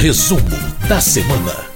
Resumo 0.00 0.40
da 0.88 0.98
semana. 0.98 1.66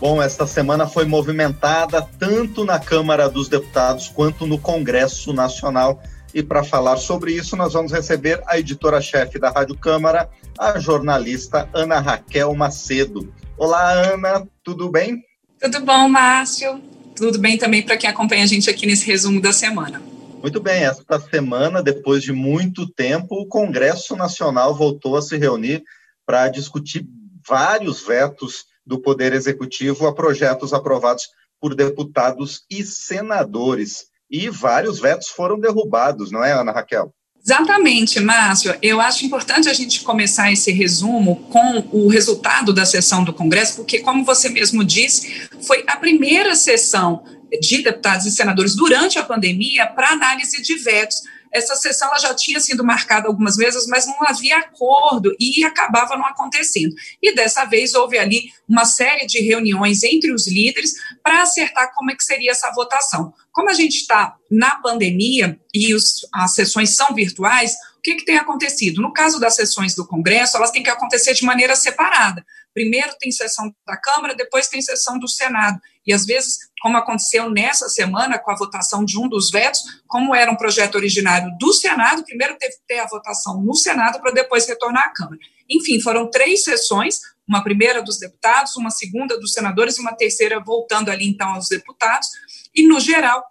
Bom, 0.00 0.22
esta 0.22 0.46
semana 0.46 0.86
foi 0.86 1.04
movimentada 1.04 2.00
tanto 2.18 2.64
na 2.64 2.78
Câmara 2.78 3.28
dos 3.28 3.50
Deputados 3.50 4.08
quanto 4.08 4.46
no 4.46 4.58
Congresso 4.58 5.30
Nacional. 5.34 6.02
E 6.32 6.42
para 6.42 6.64
falar 6.64 6.96
sobre 6.96 7.34
isso, 7.34 7.56
nós 7.56 7.74
vamos 7.74 7.92
receber 7.92 8.42
a 8.46 8.58
editora-chefe 8.58 9.38
da 9.38 9.50
Rádio 9.50 9.76
Câmara, 9.76 10.30
a 10.58 10.78
jornalista 10.78 11.68
Ana 11.74 12.00
Raquel 12.00 12.54
Macedo. 12.54 13.30
Olá, 13.58 13.92
Ana, 13.92 14.48
tudo 14.64 14.90
bem? 14.90 15.22
Tudo 15.60 15.84
bom, 15.84 16.08
Márcio. 16.08 16.80
Tudo 17.14 17.38
bem 17.38 17.58
também 17.58 17.82
para 17.82 17.98
quem 17.98 18.08
acompanha 18.08 18.44
a 18.44 18.46
gente 18.46 18.70
aqui 18.70 18.86
nesse 18.86 19.04
resumo 19.04 19.38
da 19.38 19.52
semana. 19.52 20.00
Muito 20.40 20.62
bem, 20.62 20.84
esta 20.84 21.20
semana, 21.20 21.82
depois 21.82 22.22
de 22.22 22.32
muito 22.32 22.88
tempo, 22.88 23.34
o 23.34 23.46
Congresso 23.46 24.16
Nacional 24.16 24.74
voltou 24.74 25.14
a 25.14 25.20
se 25.20 25.36
reunir 25.36 25.84
para 26.24 26.48
discutir 26.48 27.06
vários 27.46 28.02
vetos 28.02 28.64
do 28.84 29.00
Poder 29.00 29.32
Executivo 29.32 30.06
a 30.06 30.14
projetos 30.14 30.72
aprovados 30.72 31.28
por 31.60 31.74
deputados 31.74 32.62
e 32.70 32.82
senadores. 32.84 34.06
E 34.30 34.48
vários 34.48 35.00
vetos 35.00 35.28
foram 35.28 35.58
derrubados, 35.58 36.30
não 36.30 36.42
é, 36.42 36.52
Ana 36.52 36.72
Raquel? 36.72 37.12
Exatamente, 37.42 38.20
Márcio. 38.20 38.76
Eu 38.82 39.00
acho 39.00 39.24
importante 39.24 39.68
a 39.68 39.72
gente 39.72 40.02
começar 40.02 40.52
esse 40.52 40.70
resumo 40.70 41.36
com 41.50 41.88
o 41.90 42.08
resultado 42.08 42.72
da 42.72 42.84
sessão 42.84 43.24
do 43.24 43.32
Congresso, 43.32 43.76
porque, 43.76 44.00
como 44.00 44.24
você 44.24 44.48
mesmo 44.50 44.84
disse, 44.84 45.48
foi 45.66 45.82
a 45.86 45.96
primeira 45.96 46.54
sessão 46.54 47.24
de 47.60 47.82
deputados 47.82 48.26
e 48.26 48.30
senadores 48.30 48.76
durante 48.76 49.18
a 49.18 49.24
pandemia 49.24 49.86
para 49.86 50.10
análise 50.10 50.62
de 50.62 50.76
vetos 50.76 51.22
essa 51.52 51.74
sessão 51.74 52.08
ela 52.08 52.18
já 52.18 52.34
tinha 52.34 52.60
sido 52.60 52.84
marcada 52.84 53.28
algumas 53.28 53.56
vezes, 53.56 53.86
mas 53.86 54.06
não 54.06 54.16
havia 54.22 54.58
acordo 54.58 55.34
e 55.38 55.64
acabava 55.64 56.16
não 56.16 56.26
acontecendo. 56.26 56.94
E 57.20 57.34
dessa 57.34 57.64
vez 57.64 57.94
houve 57.94 58.18
ali 58.18 58.52
uma 58.68 58.84
série 58.84 59.26
de 59.26 59.40
reuniões 59.40 60.02
entre 60.02 60.32
os 60.32 60.46
líderes 60.46 60.94
para 61.22 61.42
acertar 61.42 61.92
como 61.94 62.10
é 62.10 62.14
que 62.14 62.24
seria 62.24 62.52
essa 62.52 62.70
votação. 62.72 63.32
Como 63.52 63.68
a 63.68 63.74
gente 63.74 63.96
está 63.96 64.36
na 64.50 64.76
pandemia 64.76 65.58
e 65.74 65.94
os, 65.94 66.26
as 66.32 66.54
sessões 66.54 66.94
são 66.96 67.14
virtuais, 67.14 67.74
o 67.98 68.02
que, 68.02 68.14
que 68.14 68.24
tem 68.24 68.38
acontecido? 68.38 69.02
No 69.02 69.12
caso 69.12 69.38
das 69.38 69.56
sessões 69.56 69.94
do 69.94 70.06
Congresso, 70.06 70.56
elas 70.56 70.70
têm 70.70 70.82
que 70.82 70.88
acontecer 70.88 71.34
de 71.34 71.44
maneira 71.44 71.76
separada. 71.76 72.44
Primeiro 72.72 73.10
tem 73.18 73.30
sessão 73.30 73.70
da 73.86 73.96
Câmara, 73.96 74.34
depois 74.34 74.68
tem 74.68 74.80
sessão 74.80 75.18
do 75.18 75.28
Senado. 75.28 75.78
E 76.10 76.12
às 76.12 76.26
vezes, 76.26 76.58
como 76.82 76.96
aconteceu 76.96 77.48
nessa 77.48 77.88
semana 77.88 78.36
com 78.36 78.50
a 78.50 78.56
votação 78.56 79.04
de 79.04 79.16
um 79.16 79.28
dos 79.28 79.48
vetos, 79.48 79.80
como 80.08 80.34
era 80.34 80.50
um 80.50 80.56
projeto 80.56 80.96
originário 80.96 81.56
do 81.56 81.72
Senado, 81.72 82.24
primeiro 82.24 82.58
teve 82.58 82.72
que 82.72 82.82
ter 82.88 82.98
a 82.98 83.06
votação 83.06 83.62
no 83.62 83.76
Senado 83.76 84.20
para 84.20 84.32
depois 84.32 84.66
retornar 84.66 85.04
à 85.04 85.12
Câmara. 85.12 85.38
Enfim, 85.70 86.00
foram 86.00 86.28
três 86.28 86.64
sessões, 86.64 87.20
uma 87.46 87.62
primeira 87.62 88.02
dos 88.02 88.18
deputados, 88.18 88.74
uma 88.74 88.90
segunda 88.90 89.38
dos 89.38 89.52
senadores 89.52 89.98
e 89.98 90.00
uma 90.00 90.12
terceira 90.12 90.58
voltando 90.58 91.10
ali 91.12 91.28
então 91.28 91.50
aos 91.50 91.68
deputados. 91.68 92.26
E 92.74 92.84
no 92.84 92.98
geral, 92.98 93.44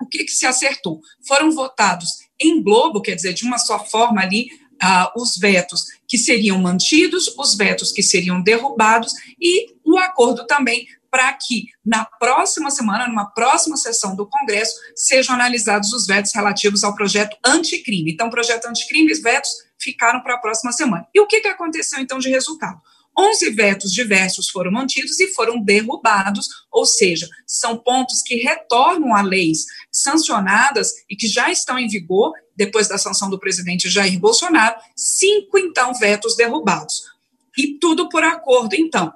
o 0.00 0.06
que, 0.06 0.24
que 0.24 0.32
se 0.32 0.46
acertou? 0.46 1.00
Foram 1.28 1.52
votados 1.52 2.08
em 2.40 2.60
globo, 2.60 3.00
quer 3.00 3.14
dizer, 3.14 3.34
de 3.34 3.44
uma 3.44 3.58
só 3.58 3.78
forma 3.86 4.20
ali, 4.20 4.48
ah, 4.82 5.12
os 5.16 5.36
vetos 5.36 5.84
que 6.08 6.18
seriam 6.18 6.58
mantidos, 6.58 7.32
os 7.38 7.54
vetos 7.54 7.92
que 7.92 8.02
seriam 8.02 8.42
derrubados 8.42 9.12
e 9.40 9.76
o 9.84 9.96
acordo 9.96 10.44
também 10.44 10.88
para 11.10 11.32
que 11.32 11.66
na 11.84 12.04
próxima 12.04 12.70
semana, 12.70 13.08
numa 13.08 13.26
próxima 13.26 13.76
sessão 13.76 14.14
do 14.14 14.28
Congresso, 14.28 14.74
sejam 14.94 15.34
analisados 15.34 15.92
os 15.92 16.06
vetos 16.06 16.32
relativos 16.34 16.84
ao 16.84 16.94
projeto 16.94 17.36
anticrime. 17.44 18.12
Então, 18.12 18.30
projeto 18.30 18.66
anticrime, 18.66 19.12
os 19.12 19.20
vetos 19.20 19.50
ficaram 19.78 20.22
para 20.22 20.34
a 20.34 20.38
próxima 20.38 20.72
semana. 20.72 21.06
E 21.14 21.20
o 21.20 21.26
que, 21.26 21.40
que 21.40 21.48
aconteceu 21.48 21.98
então 22.00 22.18
de 22.18 22.28
resultado? 22.28 22.80
11 23.18 23.50
vetos 23.50 23.92
diversos 23.92 24.48
foram 24.48 24.70
mantidos 24.70 25.18
e 25.20 25.28
foram 25.34 25.60
derrubados, 25.60 26.48
ou 26.70 26.86
seja, 26.86 27.28
são 27.46 27.76
pontos 27.76 28.22
que 28.22 28.36
retornam 28.36 29.14
a 29.14 29.20
leis 29.20 29.66
sancionadas 29.90 30.92
e 31.08 31.16
que 31.16 31.26
já 31.26 31.50
estão 31.50 31.78
em 31.78 31.88
vigor 31.88 32.32
depois 32.56 32.88
da 32.88 32.98
sanção 32.98 33.28
do 33.28 33.38
presidente 33.38 33.88
Jair 33.88 34.18
Bolsonaro, 34.18 34.76
cinco, 34.94 35.58
então, 35.58 35.92
vetos 35.94 36.36
derrubados. 36.36 37.02
E 37.58 37.78
tudo 37.78 38.08
por 38.08 38.22
acordo, 38.22 38.74
então. 38.74 39.12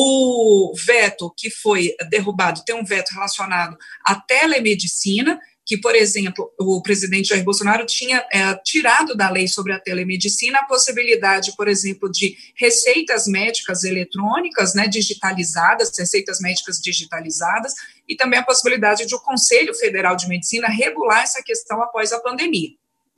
O 0.00 0.76
veto 0.76 1.34
que 1.36 1.50
foi 1.50 1.92
derrubado 2.08 2.62
tem 2.64 2.72
um 2.72 2.84
veto 2.84 3.08
relacionado 3.10 3.76
à 4.06 4.14
telemedicina, 4.14 5.40
que, 5.66 5.76
por 5.76 5.96
exemplo, 5.96 6.54
o 6.56 6.80
presidente 6.80 7.30
Jair 7.30 7.42
Bolsonaro 7.42 7.84
tinha 7.84 8.24
é, 8.32 8.54
tirado 8.62 9.16
da 9.16 9.28
lei 9.28 9.48
sobre 9.48 9.72
a 9.72 9.80
telemedicina 9.80 10.60
a 10.60 10.66
possibilidade, 10.66 11.52
por 11.56 11.66
exemplo, 11.66 12.08
de 12.08 12.36
receitas 12.54 13.26
médicas 13.26 13.82
eletrônicas, 13.82 14.72
né, 14.72 14.86
digitalizadas, 14.86 15.90
receitas 15.98 16.38
médicas 16.38 16.78
digitalizadas, 16.78 17.74
e 18.08 18.14
também 18.14 18.38
a 18.38 18.44
possibilidade 18.44 19.04
de 19.04 19.16
o 19.16 19.20
Conselho 19.20 19.74
Federal 19.74 20.14
de 20.14 20.28
Medicina 20.28 20.68
regular 20.68 21.24
essa 21.24 21.42
questão 21.42 21.82
após 21.82 22.12
a 22.12 22.20
pandemia. 22.20 22.70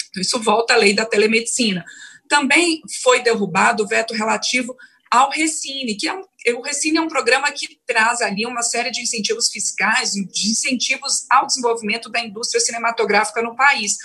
Então, 0.08 0.22
isso 0.22 0.40
volta 0.40 0.72
à 0.72 0.78
lei 0.78 0.94
da 0.94 1.04
telemedicina. 1.04 1.84
Também 2.26 2.80
foi 3.02 3.22
derrubado 3.22 3.84
o 3.84 3.86
veto 3.86 4.14
relativo 4.14 4.74
ao 5.10 5.28
Recine, 5.30 5.94
que 5.94 6.08
é 6.08 6.14
um, 6.14 6.22
o 6.48 6.62
Recine 6.62 6.98
é 6.98 7.00
um 7.00 7.08
programa 7.08 7.50
que 7.52 7.78
traz 7.86 8.20
ali 8.20 8.46
uma 8.46 8.62
série 8.62 8.90
de 8.90 9.02
incentivos 9.02 9.48
fiscais, 9.48 10.12
de 10.12 10.50
incentivos 10.50 11.26
ao 11.30 11.46
desenvolvimento 11.46 12.08
da 12.08 12.20
indústria 12.20 12.60
cinematográfica 12.60 13.42
no 13.42 13.54
país. 13.54 13.96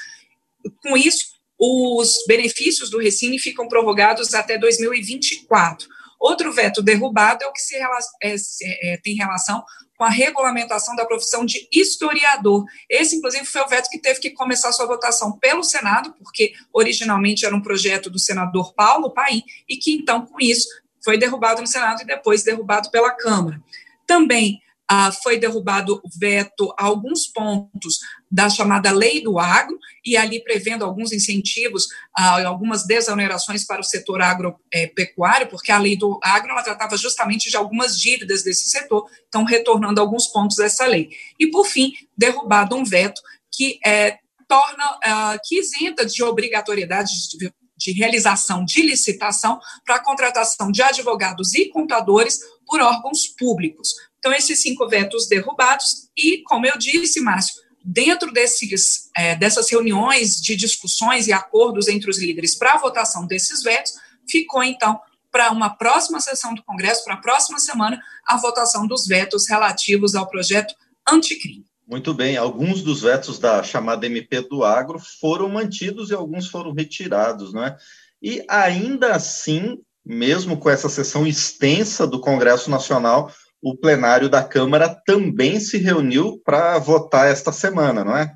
Com 0.81 0.97
isso, 0.97 1.35
os 1.57 2.25
benefícios 2.27 2.89
do 2.89 2.99
Recine 2.99 3.39
ficam 3.39 3.67
prorrogados 3.67 4.33
até 4.33 4.57
2024. 4.57 5.87
Outro 6.19 6.51
veto 6.51 6.81
derrubado 6.81 7.43
é 7.43 7.47
o 7.47 7.53
que 7.53 7.61
se, 7.61 7.75
é, 7.75 8.93
é, 8.93 8.97
tem 8.97 9.15
relação 9.15 9.63
com 9.97 10.03
a 10.03 10.09
regulamentação 10.09 10.95
da 10.95 11.05
profissão 11.05 11.45
de 11.45 11.67
historiador. 11.71 12.65
Esse, 12.89 13.15
inclusive, 13.15 13.45
foi 13.45 13.61
o 13.61 13.67
veto 13.67 13.89
que 13.89 13.99
teve 13.99 14.19
que 14.19 14.31
começar 14.31 14.71
sua 14.71 14.85
votação 14.85 15.37
pelo 15.37 15.63
Senado, 15.63 16.13
porque 16.19 16.53
originalmente 16.73 17.45
era 17.45 17.55
um 17.55 17.61
projeto 17.61 18.09
do 18.09 18.19
senador 18.19 18.73
Paulo 18.73 19.13
Paim, 19.13 19.43
e 19.69 19.77
que, 19.77 19.93
então, 19.93 20.25
com 20.25 20.39
isso, 20.39 20.67
foi 21.05 21.19
derrubado 21.19 21.61
no 21.61 21.67
Senado 21.67 22.01
e 22.01 22.05
depois 22.05 22.43
derrubado 22.43 22.89
pela 22.89 23.11
Câmara. 23.11 23.61
Também 24.07 24.59
ah, 24.87 25.11
foi 25.11 25.37
derrubado 25.37 26.01
o 26.03 26.09
veto 26.19 26.73
a 26.77 26.85
alguns 26.85 27.27
pontos 27.27 27.99
da 28.29 28.49
chamada 28.49 28.91
Lei 28.91 29.21
do 29.21 29.39
Agro, 29.39 29.79
e 30.03 30.15
ali 30.17 30.43
prevendo 30.43 30.83
alguns 30.83 31.11
incentivos, 31.11 31.87
ah, 32.15 32.45
algumas 32.45 32.85
desonerações 32.85 33.65
para 33.65 33.81
o 33.81 33.83
setor 33.83 34.21
agropecuário, 34.21 35.47
porque 35.47 35.71
a 35.71 35.79
Lei 35.79 35.97
do 35.97 36.19
Agro 36.23 36.51
ela 36.51 36.63
tratava 36.63 36.97
justamente 36.97 37.49
de 37.49 37.57
algumas 37.57 37.99
dívidas 37.99 38.43
desse 38.43 38.69
setor, 38.69 39.09
então 39.27 39.43
retornando 39.43 40.01
alguns 40.01 40.27
pontos 40.27 40.57
dessa 40.57 40.85
lei. 40.85 41.09
E, 41.39 41.47
por 41.47 41.65
fim, 41.65 41.93
derrubado 42.15 42.75
um 42.75 42.83
veto 42.83 43.21
que 43.51 43.79
é, 43.85 44.17
torna, 44.47 44.99
ah, 45.03 45.37
que 45.43 45.59
isenta 45.59 46.05
de 46.05 46.23
obrigatoriedade 46.23 47.11
de 47.37 47.51
de 47.77 47.91
realização 47.91 48.63
de 48.63 48.81
licitação 48.81 49.59
para 49.85 49.95
a 49.95 50.03
contratação 50.03 50.71
de 50.71 50.81
advogados 50.81 51.53
e 51.53 51.69
contadores 51.69 52.39
por 52.65 52.81
órgãos 52.81 53.27
públicos. 53.27 53.89
Então, 54.19 54.33
esses 54.33 54.61
cinco 54.61 54.87
vetos 54.87 55.27
derrubados, 55.27 56.09
e, 56.17 56.41
como 56.43 56.65
eu 56.65 56.77
disse, 56.77 57.21
Márcio, 57.21 57.55
dentro 57.83 58.31
desses, 58.31 59.09
é, 59.15 59.35
dessas 59.35 59.69
reuniões 59.69 60.41
de 60.41 60.55
discussões 60.55 61.27
e 61.27 61.33
acordos 61.33 61.87
entre 61.87 62.09
os 62.09 62.17
líderes 62.17 62.55
para 62.55 62.73
a 62.73 62.77
votação 62.77 63.27
desses 63.27 63.61
vetos, 63.61 63.93
ficou, 64.27 64.63
então, 64.63 64.99
para 65.31 65.51
uma 65.51 65.69
próxima 65.69 66.19
sessão 66.19 66.55
do 66.55 66.63
Congresso, 66.63 67.03
para 67.03 67.15
a 67.15 67.21
próxima 67.21 67.59
semana, 67.59 68.01
a 68.25 68.37
votação 68.37 68.87
dos 68.87 69.05
vetos 69.05 69.47
relativos 69.47 70.15
ao 70.15 70.27
projeto 70.27 70.73
anticrime. 71.07 71.64
Muito 71.87 72.15
bem, 72.15 72.35
alguns 72.35 72.81
dos 72.81 73.01
vetos 73.01 73.37
da 73.37 73.61
chamada 73.61 74.07
MP 74.07 74.41
do 74.41 74.63
Agro 74.63 74.99
foram 75.21 75.47
mantidos 75.47 76.09
e 76.09 76.15
alguns 76.15 76.47
foram 76.47 76.73
retirados, 76.73 77.53
né? 77.53 77.75
E 78.21 78.43
ainda 78.47 79.13
assim, 79.13 79.77
mesmo 80.03 80.57
com 80.57 80.67
essa 80.67 80.89
sessão 80.89 81.27
extensa 81.27 82.07
do 82.07 82.19
Congresso 82.19 82.71
Nacional, 82.71 83.31
o 83.61 83.75
plenário 83.75 84.27
da 84.27 84.43
Câmara 84.43 84.89
também 85.05 85.59
se 85.59 85.77
reuniu 85.77 86.41
para 86.43 86.79
votar 86.79 87.27
esta 87.27 87.51
semana, 87.51 88.03
não 88.03 88.17
é? 88.17 88.35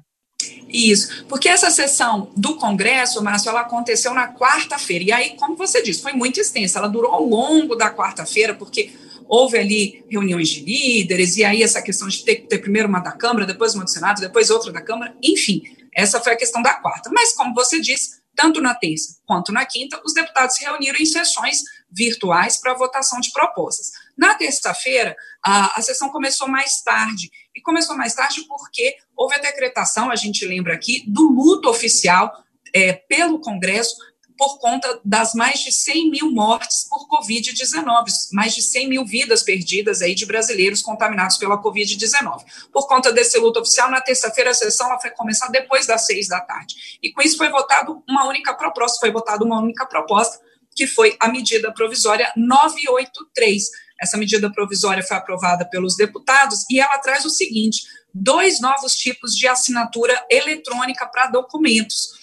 Isso, 0.68 1.26
porque 1.28 1.50
essa 1.50 1.72
sessão 1.72 2.32
do 2.38 2.56
Congresso, 2.56 3.24
Márcio, 3.24 3.50
ela 3.50 3.62
aconteceu 3.62 4.14
na 4.14 4.32
quarta-feira. 4.32 5.04
E 5.04 5.12
aí, 5.12 5.30
como 5.36 5.56
você 5.56 5.82
disse, 5.82 6.04
foi 6.04 6.14
muito 6.14 6.40
extensa. 6.40 6.78
Ela 6.78 6.88
durou 6.88 7.12
ao 7.12 7.26
longo 7.26 7.76
da 7.76 7.92
quarta-feira, 7.92 8.54
porque 8.54 8.92
houve 9.30 9.60
ali 9.60 10.04
reuniões 10.10 10.50
de 10.50 10.62
líderes, 10.62 11.38
e 11.38 11.46
aí 11.46 11.62
essa 11.62 11.82
questão 11.84 12.08
de 12.08 12.26
ter 12.26 12.48
ter 12.48 12.58
primeiro 12.58 12.90
uma 12.90 13.00
da 13.00 13.12
Câmara, 13.12 13.46
depois 13.46 13.76
uma 13.76 13.84
do 13.84 13.90
Senado, 13.90 14.20
depois 14.20 14.50
outra 14.50 14.72
da 14.72 14.82
Câmara, 14.82 15.16
enfim, 15.22 15.62
essa 15.94 16.20
foi 16.20 16.34
a 16.34 16.38
questão 16.38 16.62
da 16.64 16.74
quarta. 16.74 17.12
Mas, 17.14 17.34
como 17.34 17.54
você 17.54 17.80
disse, 17.80 18.20
tanto 18.36 18.60
na 18.60 18.74
terça 18.74 19.20
quanto 19.26 19.52
na 19.52 19.66
quinta, 19.66 20.02
os 20.04 20.14
deputados 20.14 20.56
se 20.56 20.64
reuniram 20.64 20.98
em 20.98 21.06
sessões 21.06 21.62
virtuais 21.92 22.58
para 22.58 22.74
votação 22.74 23.20
de 23.20 23.32
propostas. 23.32 23.92
Na 24.18 24.34
terça-feira, 24.34 25.16
a, 25.46 25.78
a 25.78 25.82
sessão 25.82 26.10
começou 26.10 26.48
mais 26.48 26.82
tarde, 26.82 27.30
e 27.56 27.62
começou 27.62 27.96
mais 27.96 28.16
tarde 28.16 28.46
porque 28.48 28.96
houve 29.16 29.36
a 29.36 29.40
decretação, 29.40 30.10
a 30.10 30.16
gente 30.16 30.46
lembra 30.46 30.74
aqui, 30.74 31.04
do 31.08 31.30
luto 31.30 31.70
oficial 31.70 32.34
é, 32.74 32.94
pelo 32.94 33.40
Congresso 33.40 33.96
por 34.40 34.58
conta 34.58 35.02
das 35.04 35.34
mais 35.34 35.60
de 35.60 35.70
100 35.70 36.10
mil 36.10 36.32
mortes 36.32 36.88
por 36.90 37.10
Covid-19, 37.10 38.06
mais 38.32 38.56
de 38.56 38.62
100 38.62 38.88
mil 38.88 39.06
vidas 39.06 39.44
perdidas 39.44 40.02
aí 40.02 40.16
de 40.16 40.26
brasileiros 40.26 40.82
contaminados 40.82 41.36
pela 41.36 41.62
Covid-19. 41.62 42.46
Por 42.72 42.88
conta 42.88 43.12
desse 43.12 43.38
luto 43.38 43.60
oficial, 43.60 43.92
na 43.92 44.00
terça-feira 44.00 44.52
a 44.52 44.54
sessão 44.54 44.88
ela 44.88 44.98
foi 44.98 45.10
começar 45.10 45.50
depois 45.50 45.86
das 45.86 46.06
seis 46.06 46.30
da 46.30 46.40
tarde. 46.40 46.98
E 47.04 47.12
com 47.12 47.22
isso 47.22 47.36
foi 47.36 47.50
votado 47.50 48.02
uma 48.08 48.26
única 48.30 48.54
proposta, 48.54 48.98
foi 49.02 49.12
votada 49.12 49.44
uma 49.44 49.60
única 49.60 49.86
proposta, 49.86 50.40
que 50.74 50.88
foi 50.88 51.18
a 51.20 51.28
medida 51.28 51.74
provisória 51.74 52.32
983. 52.38 53.64
Essa 54.02 54.16
medida 54.16 54.50
provisória 54.50 55.04
foi 55.04 55.18
aprovada 55.18 55.70
pelos 55.70 55.98
deputados 55.98 56.64
e 56.70 56.80
ela 56.80 56.98
traz 57.00 57.26
o 57.26 57.30
seguinte: 57.30 57.86
dois 58.14 58.62
novos 58.62 58.94
tipos 58.94 59.36
de 59.36 59.50
assinatura 59.50 60.18
eletrônica 60.32 61.06
para 61.08 61.28
documentos 61.28 62.19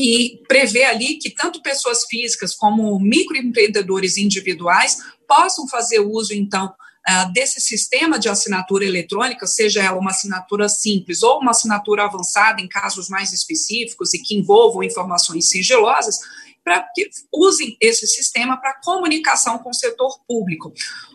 que 0.00 0.42
prevê 0.48 0.84
ali 0.84 1.16
que 1.16 1.28
tanto 1.28 1.60
pessoas 1.60 2.04
físicas 2.06 2.54
como 2.54 2.98
microempreendedores 2.98 4.16
individuais 4.16 4.96
possam 5.28 5.68
fazer 5.68 6.00
uso, 6.00 6.32
então, 6.32 6.72
ah, 7.06 7.24
desse 7.26 7.60
sistema 7.60 8.18
de 8.18 8.26
assinatura 8.26 8.86
eletrônica, 8.86 9.46
seja 9.46 9.82
ela 9.82 9.98
uma 9.98 10.10
assinatura 10.10 10.70
simples 10.70 11.22
ou 11.22 11.40
uma 11.40 11.50
assinatura 11.50 12.04
avançada 12.04 12.62
em 12.62 12.68
casos 12.68 13.10
mais 13.10 13.34
específicos 13.34 14.14
e 14.14 14.22
que 14.22 14.34
envolvam 14.34 14.82
informações 14.82 15.50
sigilosas, 15.50 16.18
para 16.64 16.80
que 16.94 17.10
usem 17.32 17.76
esse 17.78 18.06
sistema 18.06 18.56
para 18.56 18.80
comunicação 18.82 19.58
com 19.58 19.68
o 19.70 19.74
setor 19.74 20.18
público. 20.26 20.72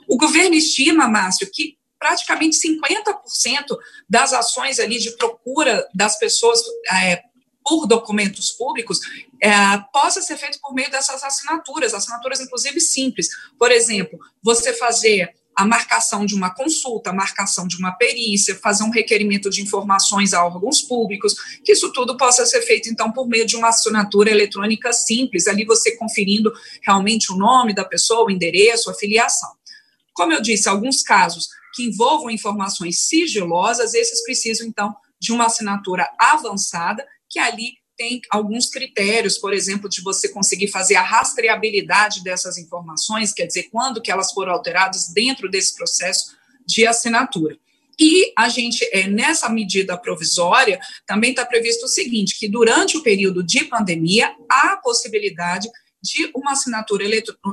O 0.07 0.15
governo 0.15 0.53
estima, 0.53 1.07
Márcio, 1.07 1.49
que 1.51 1.75
praticamente 1.97 2.57
50% 2.57 3.77
das 4.07 4.31
ações 4.31 4.79
ali 4.79 4.99
de 4.99 5.11
procura 5.17 5.87
das 5.93 6.19
pessoas 6.19 6.59
é, 6.91 7.23
por 7.65 7.87
documentos 7.87 8.51
públicos 8.51 8.99
é, 9.41 9.51
possa 9.91 10.21
ser 10.21 10.37
feito 10.37 10.59
por 10.61 10.73
meio 10.73 10.91
dessas 10.91 11.23
assinaturas, 11.23 11.93
assinaturas 11.93 12.39
inclusive 12.39 12.79
simples. 12.79 13.27
Por 13.57 13.71
exemplo, 13.71 14.19
você 14.43 14.71
fazer 14.71 15.33
a 15.55 15.65
marcação 15.65 16.25
de 16.25 16.35
uma 16.35 16.53
consulta, 16.53 17.09
a 17.09 17.13
marcação 17.13 17.65
de 17.65 17.77
uma 17.77 17.93
perícia, 17.93 18.55
fazer 18.55 18.83
um 18.83 18.89
requerimento 18.89 19.49
de 19.49 19.61
informações 19.61 20.33
a 20.33 20.45
órgãos 20.45 20.81
públicos, 20.81 21.33
que 21.63 21.71
isso 21.71 21.91
tudo 21.93 22.17
possa 22.17 22.45
ser 22.45 22.61
feito, 22.61 22.89
então, 22.89 23.11
por 23.11 23.27
meio 23.27 23.45
de 23.45 23.55
uma 23.55 23.69
assinatura 23.69 24.29
eletrônica 24.29 24.91
simples, 24.91 25.47
ali 25.47 25.63
você 25.63 25.95
conferindo 25.95 26.51
realmente 26.83 27.31
o 27.31 27.37
nome 27.37 27.73
da 27.73 27.85
pessoa, 27.85 28.25
o 28.25 28.31
endereço, 28.31 28.91
a 28.91 28.93
filiação. 28.93 29.49
Como 30.13 30.33
eu 30.33 30.41
disse, 30.41 30.67
alguns 30.67 31.01
casos 31.01 31.47
que 31.73 31.83
envolvam 31.83 32.29
informações 32.29 33.07
sigilosas, 33.07 33.93
esses 33.93 34.23
precisam, 34.23 34.67
então, 34.67 34.93
de 35.19 35.31
uma 35.31 35.45
assinatura 35.45 36.09
avançada, 36.19 37.05
que 37.35 37.39
ali 37.39 37.73
tem 37.97 38.21
alguns 38.31 38.69
critérios, 38.69 39.37
por 39.37 39.53
exemplo, 39.53 39.89
de 39.89 40.01
você 40.01 40.29
conseguir 40.29 40.69
fazer 40.69 40.95
a 40.95 41.01
rastreabilidade 41.01 42.23
dessas 42.23 42.57
informações, 42.57 43.33
quer 43.33 43.45
dizer, 43.45 43.63
quando 43.69 44.01
que 44.01 44.09
elas 44.09 44.31
foram 44.31 44.53
alteradas 44.53 45.09
dentro 45.13 45.49
desse 45.49 45.75
processo 45.75 46.33
de 46.65 46.87
assinatura. 46.87 47.57
E 47.99 48.31
a 48.37 48.47
gente, 48.47 48.87
é, 48.93 49.07
nessa 49.07 49.49
medida 49.49 49.97
provisória, 49.97 50.79
também 51.05 51.31
está 51.31 51.45
previsto 51.45 51.85
o 51.85 51.89
seguinte, 51.89 52.39
que 52.39 52.47
durante 52.47 52.97
o 52.97 53.03
período 53.03 53.43
de 53.43 53.65
pandemia, 53.65 54.33
há 54.49 54.73
a 54.73 54.77
possibilidade 54.77 55.69
de 56.01 56.31
uma 56.33 56.53
assinatura 56.53 57.03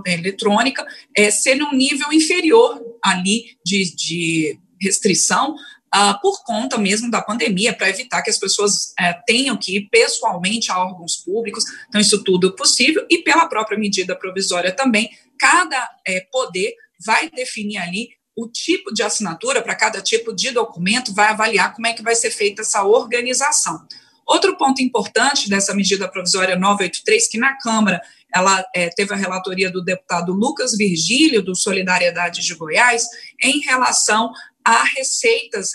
eletrônica 0.06 0.86
é, 1.16 1.28
ser 1.30 1.60
um 1.60 1.72
nível 1.72 2.12
inferior 2.12 2.80
ali 3.02 3.56
de, 3.66 3.96
de 3.96 4.60
restrição 4.80 5.56
uh, 5.94 6.20
por 6.20 6.42
conta 6.44 6.78
mesmo 6.78 7.10
da 7.10 7.20
pandemia, 7.20 7.72
para 7.72 7.90
evitar 7.90 8.22
que 8.22 8.30
as 8.30 8.38
pessoas 8.38 8.94
uh, 9.00 9.14
tenham 9.26 9.56
que 9.56 9.76
ir 9.76 9.88
pessoalmente 9.90 10.70
a 10.70 10.78
órgãos 10.78 11.16
públicos. 11.16 11.64
Então, 11.88 12.00
isso 12.00 12.22
tudo 12.24 12.48
é 12.48 12.56
possível, 12.56 13.06
e 13.10 13.18
pela 13.18 13.46
própria 13.46 13.78
medida 13.78 14.16
provisória 14.16 14.72
também, 14.72 15.10
cada 15.38 15.84
uh, 15.84 16.30
poder 16.30 16.74
vai 17.04 17.28
definir 17.30 17.78
ali 17.78 18.10
o 18.34 18.48
tipo 18.48 18.92
de 18.92 19.02
assinatura 19.02 19.60
para 19.60 19.74
cada 19.74 20.00
tipo 20.00 20.34
de 20.34 20.50
documento, 20.50 21.12
vai 21.12 21.28
avaliar 21.28 21.74
como 21.74 21.86
é 21.86 21.92
que 21.92 22.02
vai 22.02 22.14
ser 22.14 22.30
feita 22.30 22.62
essa 22.62 22.82
organização. 22.82 23.86
Outro 24.26 24.56
ponto 24.56 24.80
importante 24.80 25.50
dessa 25.50 25.74
medida 25.74 26.08
provisória 26.08 26.56
983, 26.56 27.28
que 27.28 27.38
na 27.38 27.58
Câmara 27.58 28.00
ela 28.34 28.64
é, 28.74 28.88
teve 28.88 29.12
a 29.12 29.16
relatoria 29.16 29.70
do 29.70 29.84
deputado 29.84 30.32
Lucas 30.32 30.76
Virgílio, 30.76 31.42
do 31.42 31.54
Solidariedade 31.54 32.40
de 32.40 32.54
Goiás, 32.54 33.04
em 33.42 33.60
relação 33.60 34.32
a 34.64 34.84
receitas 34.84 35.70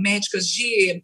médicas 0.00 0.46
de 0.46 1.02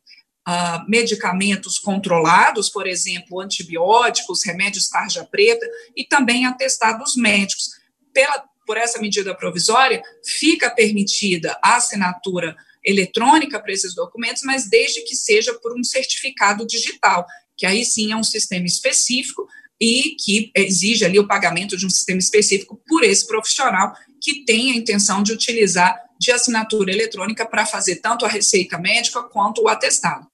medicamentos 0.89 1.79
controlados, 1.79 2.69
por 2.69 2.87
exemplo, 2.87 3.41
antibióticos, 3.41 4.45
remédios 4.45 4.89
tarja 4.89 5.25
preta 5.25 5.67
e 5.97 6.05
também 6.05 6.47
atestados 6.47 7.15
médicos. 7.17 7.71
Pela, 8.13 8.45
por 8.67 8.77
essa 8.77 9.01
medida 9.01 9.35
provisória, 9.37 10.03
fica 10.25 10.71
permitida 10.71 11.57
a 11.63 11.77
assinatura 11.77 12.57
eletrônica 12.83 13.61
para 13.61 13.73
esses 13.73 13.95
documentos, 13.95 14.43
mas 14.43 14.69
desde 14.69 15.03
que 15.03 15.15
seja 15.15 15.55
por 15.55 15.79
um 15.79 15.85
certificado 15.85 16.67
digital, 16.67 17.27
que 17.57 17.67
aí 17.67 17.85
sim 17.85 18.11
é 18.11 18.17
um 18.17 18.25
sistema 18.25 18.65
específico 18.65 19.47
e 19.79 20.17
que 20.19 20.51
exige 20.55 21.05
ali 21.05 21.19
o 21.19 21.29
pagamento 21.29 21.77
de 21.77 21.87
um 21.87 21.91
sistema 21.91 22.19
específico 22.19 22.81
por 22.89 23.05
esse 23.05 23.27
profissional 23.27 23.95
que 24.21 24.45
tem 24.45 24.73
a 24.73 24.77
intenção 24.77 25.23
de 25.23 25.33
utilizar 25.33 25.97
de 26.21 26.31
assinatura 26.31 26.93
eletrônica 26.93 27.47
para 27.47 27.65
fazer 27.65 27.97
tanto 27.97 28.27
a 28.27 28.29
receita 28.29 28.77
médica 28.77 29.23
quanto 29.23 29.63
o 29.63 29.69
atestado. 29.69 30.27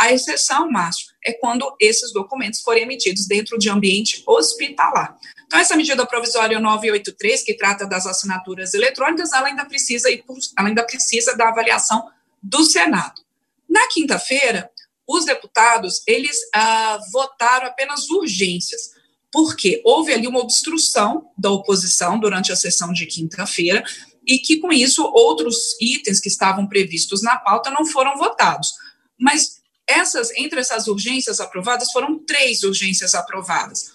A 0.00 0.10
exceção, 0.10 0.70
Márcio, 0.70 1.08
é 1.22 1.34
quando 1.34 1.76
esses 1.78 2.14
documentos 2.14 2.62
forem 2.62 2.82
emitidos 2.82 3.26
dentro 3.26 3.58
de 3.58 3.68
ambiente 3.68 4.24
hospitalar. 4.26 5.16
Então, 5.46 5.58
essa 5.60 5.76
medida 5.76 6.06
provisória 6.06 6.58
983, 6.58 7.44
que 7.44 7.54
trata 7.54 7.86
das 7.86 8.06
assinaturas 8.06 8.72
eletrônicas, 8.72 9.32
ela 9.34 9.48
ainda 9.48 9.66
precisa, 9.66 10.08
ela 10.10 10.68
ainda 10.68 10.82
precisa 10.82 11.36
da 11.36 11.50
avaliação 11.50 12.10
do 12.42 12.64
Senado. 12.64 13.20
Na 13.68 13.86
quinta-feira, 13.88 14.70
os 15.06 15.26
deputados, 15.26 16.02
eles 16.06 16.38
ah, 16.54 16.98
votaram 17.12 17.66
apenas 17.66 18.08
urgências, 18.08 18.94
porque 19.30 19.82
houve 19.84 20.14
ali 20.14 20.26
uma 20.26 20.40
obstrução 20.40 21.30
da 21.36 21.50
oposição 21.50 22.18
durante 22.18 22.50
a 22.50 22.56
sessão 22.56 22.92
de 22.92 23.04
quinta-feira, 23.04 23.84
e 24.26 24.38
que, 24.38 24.58
com 24.58 24.72
isso, 24.72 25.02
outros 25.04 25.76
itens 25.80 26.20
que 26.20 26.28
estavam 26.28 26.66
previstos 26.66 27.22
na 27.22 27.36
pauta 27.36 27.70
não 27.70 27.84
foram 27.84 28.16
votados. 28.16 28.72
Mas 29.18 29.62
essas, 29.86 30.30
entre 30.36 30.60
essas 30.60 30.86
urgências 30.88 31.40
aprovadas, 31.40 31.92
foram 31.92 32.18
três 32.18 32.62
urgências 32.62 33.14
aprovadas. 33.14 33.92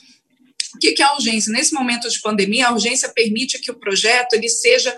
O 0.76 0.78
que 0.78 1.02
é 1.02 1.06
a 1.06 1.14
urgência? 1.16 1.52
Nesse 1.52 1.74
momento 1.74 2.08
de 2.08 2.22
pandemia, 2.22 2.68
a 2.68 2.72
urgência 2.72 3.10
permite 3.10 3.60
que 3.60 3.72
o 3.72 3.80
projeto 3.80 4.34
ele 4.34 4.50
seja 4.50 4.96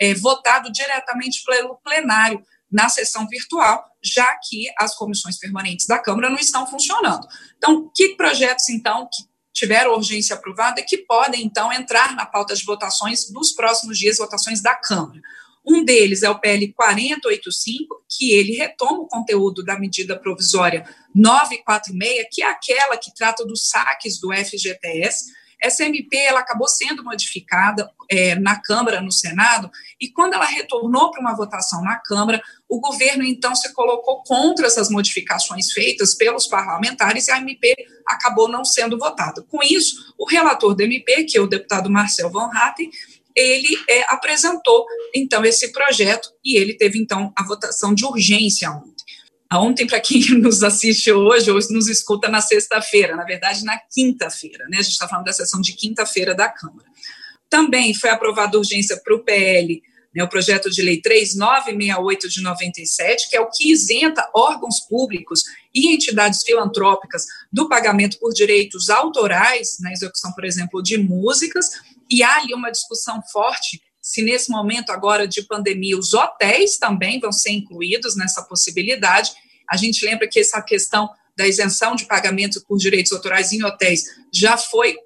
é, 0.00 0.14
votado 0.14 0.70
diretamente 0.70 1.42
pelo 1.44 1.76
plenário 1.76 2.42
na 2.70 2.88
sessão 2.88 3.26
virtual, 3.26 3.84
já 4.02 4.26
que 4.48 4.66
as 4.78 4.94
comissões 4.94 5.38
permanentes 5.38 5.86
da 5.86 5.98
Câmara 5.98 6.30
não 6.30 6.38
estão 6.38 6.66
funcionando. 6.66 7.26
Então, 7.56 7.90
que 7.94 8.10
projetos, 8.10 8.68
então, 8.68 9.08
que 9.12 9.24
tiveram 9.58 9.94
urgência 9.94 10.36
aprovada, 10.36 10.82
que 10.82 10.98
podem, 10.98 11.44
então, 11.44 11.72
entrar 11.72 12.14
na 12.14 12.24
pauta 12.24 12.54
de 12.54 12.64
votações 12.64 13.30
dos 13.30 13.52
próximos 13.52 13.98
dias, 13.98 14.18
votações 14.18 14.62
da 14.62 14.74
Câmara. 14.74 15.20
Um 15.66 15.84
deles 15.84 16.22
é 16.22 16.30
o 16.30 16.38
PL 16.38 16.72
4085, 16.72 18.04
que 18.08 18.32
ele 18.32 18.52
retoma 18.52 19.00
o 19.00 19.08
conteúdo 19.08 19.62
da 19.62 19.78
medida 19.78 20.18
provisória 20.18 20.88
946, 21.14 22.26
que 22.32 22.42
é 22.42 22.46
aquela 22.46 22.96
que 22.96 23.14
trata 23.14 23.44
dos 23.44 23.68
saques 23.68 24.18
do 24.18 24.32
FGTS, 24.32 25.26
essa 25.60 25.84
MP 25.84 26.16
ela 26.16 26.40
acabou 26.40 26.68
sendo 26.68 27.04
modificada 27.04 27.90
é, 28.10 28.34
na 28.36 28.60
Câmara, 28.60 29.00
no 29.00 29.10
Senado, 29.10 29.70
e 30.00 30.08
quando 30.08 30.34
ela 30.34 30.44
retornou 30.44 31.10
para 31.10 31.20
uma 31.20 31.36
votação 31.36 31.82
na 31.82 31.96
Câmara, 31.96 32.42
o 32.68 32.80
governo 32.80 33.24
então 33.24 33.54
se 33.54 33.72
colocou 33.72 34.22
contra 34.22 34.66
essas 34.66 34.88
modificações 34.88 35.72
feitas 35.72 36.14
pelos 36.14 36.46
parlamentares 36.46 37.28
e 37.28 37.30
a 37.30 37.38
MP 37.38 37.74
acabou 38.06 38.48
não 38.48 38.64
sendo 38.64 38.98
votada. 38.98 39.42
Com 39.42 39.62
isso, 39.62 40.14
o 40.18 40.24
relator 40.28 40.74
da 40.74 40.84
MP, 40.84 41.24
que 41.24 41.36
é 41.36 41.40
o 41.40 41.46
deputado 41.46 41.90
Marcel 41.90 42.30
Van 42.30 42.50
Hatten, 42.52 42.90
ele 43.34 43.78
é, 43.88 44.02
apresentou 44.12 44.84
então 45.14 45.44
esse 45.44 45.72
projeto 45.72 46.28
e 46.44 46.56
ele 46.58 46.74
teve 46.74 46.98
então 46.98 47.32
a 47.36 47.44
votação 47.44 47.94
de 47.94 48.04
urgência 48.04 48.70
ontem. 48.70 48.97
Ontem, 49.52 49.86
para 49.86 50.00
quem 50.00 50.20
nos 50.38 50.62
assiste 50.62 51.10
hoje 51.10 51.50
ou 51.50 51.58
nos 51.70 51.88
escuta 51.88 52.28
na 52.28 52.40
sexta-feira, 52.40 53.16
na 53.16 53.24
verdade, 53.24 53.64
na 53.64 53.78
quinta-feira, 53.78 54.66
né? 54.68 54.78
A 54.78 54.82
gente 54.82 54.92
está 54.92 55.08
falando 55.08 55.24
da 55.24 55.32
sessão 55.32 55.60
de 55.60 55.72
quinta-feira 55.72 56.34
da 56.34 56.48
Câmara. 56.48 56.86
Também 57.48 57.94
foi 57.94 58.10
aprovada 58.10 58.58
urgência 58.58 59.00
para 59.02 59.14
o 59.14 59.20
PL, 59.20 59.82
né, 60.14 60.22
o 60.22 60.28
projeto 60.28 60.70
de 60.70 60.82
lei 60.82 61.00
3968 61.00 62.28
de 62.28 62.42
97, 62.42 63.30
que 63.30 63.36
é 63.36 63.40
o 63.40 63.50
que 63.50 63.70
isenta 63.70 64.28
órgãos 64.34 64.80
públicos 64.80 65.44
e 65.74 65.94
entidades 65.94 66.42
filantrópicas 66.42 67.24
do 67.52 67.68
pagamento 67.68 68.18
por 68.18 68.32
direitos 68.32 68.90
autorais, 68.90 69.76
na 69.80 69.92
execução, 69.92 70.32
por 70.32 70.44
exemplo, 70.44 70.82
de 70.82 70.98
músicas, 70.98 71.70
e 72.10 72.22
há 72.22 72.36
ali 72.36 72.52
uma 72.52 72.70
discussão 72.70 73.22
forte 73.30 73.80
se 74.08 74.22
nesse 74.22 74.50
momento 74.50 74.88
agora 74.88 75.28
de 75.28 75.42
pandemia 75.42 75.98
os 75.98 76.14
hotéis 76.14 76.78
também 76.78 77.20
vão 77.20 77.30
ser 77.30 77.50
incluídos 77.50 78.16
nessa 78.16 78.42
possibilidade. 78.42 79.32
A 79.70 79.76
gente 79.76 80.02
lembra 80.02 80.26
que 80.26 80.40
essa 80.40 80.62
questão 80.62 81.10
da 81.36 81.46
isenção 81.46 81.94
de 81.94 82.06
pagamento 82.06 82.64
por 82.66 82.78
direitos 82.78 83.12
autorais 83.12 83.52
em 83.52 83.62
hotéis 83.62 84.04
já 84.32 84.56
foi 84.56 84.96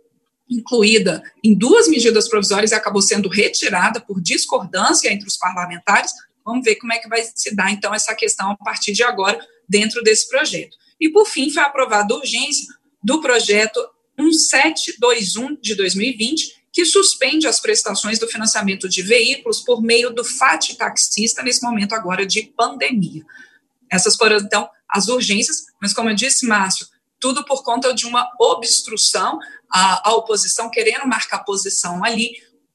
incluída 0.48 1.20
em 1.42 1.52
duas 1.52 1.88
medidas 1.88 2.28
provisórias 2.28 2.70
e 2.70 2.76
acabou 2.76 3.02
sendo 3.02 3.28
retirada 3.28 4.00
por 4.00 4.20
discordância 4.22 5.12
entre 5.12 5.26
os 5.26 5.36
parlamentares. 5.36 6.12
Vamos 6.44 6.64
ver 6.64 6.76
como 6.76 6.92
é 6.92 6.98
que 6.98 7.08
vai 7.08 7.24
se 7.34 7.56
dar, 7.56 7.72
então, 7.72 7.92
essa 7.92 8.14
questão 8.14 8.52
a 8.52 8.56
partir 8.56 8.92
de 8.92 9.02
agora, 9.02 9.44
dentro 9.68 10.00
desse 10.04 10.28
projeto. 10.28 10.76
E, 11.00 11.08
por 11.08 11.26
fim, 11.26 11.50
foi 11.50 11.64
aprovada 11.64 12.14
urgência 12.14 12.72
do 13.02 13.20
projeto 13.20 13.80
1721 14.16 15.56
de 15.60 15.74
2020, 15.74 16.61
que 16.72 16.84
suspende 16.86 17.46
as 17.46 17.60
prestações 17.60 18.18
do 18.18 18.26
financiamento 18.26 18.88
de 18.88 19.02
veículos 19.02 19.60
por 19.60 19.82
meio 19.82 20.10
do 20.10 20.24
FAT 20.24 20.74
taxista 20.76 21.42
nesse 21.42 21.62
momento 21.62 21.92
agora 21.92 22.24
de 22.24 22.42
pandemia. 22.56 23.22
Essas 23.90 24.16
foram, 24.16 24.38
então, 24.38 24.68
as 24.88 25.08
urgências, 25.08 25.66
mas 25.80 25.92
como 25.92 26.08
eu 26.08 26.14
disse, 26.14 26.46
Márcio, 26.46 26.86
tudo 27.20 27.44
por 27.44 27.62
conta 27.62 27.94
de 27.94 28.06
uma 28.06 28.26
obstrução, 28.40 29.38
a, 29.70 30.08
a 30.08 30.14
oposição 30.14 30.70
querendo 30.70 31.06
marcar 31.06 31.44
posição 31.44 32.02
ali, 32.02 32.32